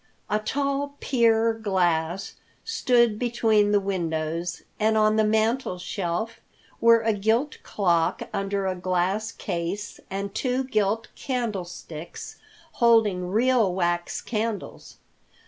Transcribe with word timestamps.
A 0.31 0.39
tall 0.39 0.95
pier 0.99 1.53
glass 1.53 2.33
stood 2.65 3.19
between 3.19 3.71
the 3.71 3.79
windows, 3.79 4.63
and 4.79 4.97
on 4.97 5.15
the 5.15 5.23
mantel 5.23 5.77
shelf 5.77 6.41
were 6.79 7.01
a 7.01 7.13
gilt 7.13 7.59
clock 7.61 8.23
under 8.33 8.65
a 8.65 8.73
glass 8.73 9.31
case, 9.31 9.99
and 10.09 10.33
two 10.33 10.63
gilt 10.63 11.09
candlesticks 11.13 12.37
holding 12.71 13.29
real 13.29 13.71
wax 13.75 14.21
candles. 14.23 14.97